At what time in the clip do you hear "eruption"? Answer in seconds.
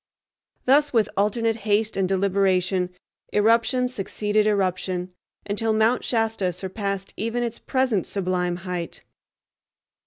3.31-3.87, 4.47-5.13